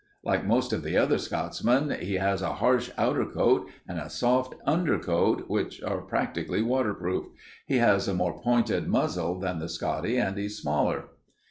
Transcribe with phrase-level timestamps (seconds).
[0.23, 4.55] Like most of the other Scotchmen he has a harsh outer coat and a soft
[4.65, 7.27] under coat, which are practically waterproof.
[7.67, 11.09] He has a more pointed muzzle than the Scottie and he's smaller."